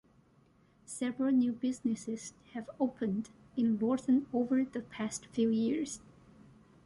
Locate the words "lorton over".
3.77-4.65